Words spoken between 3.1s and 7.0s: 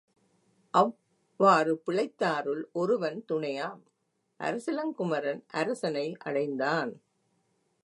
துணையாம், அரசிளங்குமரன் அரசனை அடைந்தான்.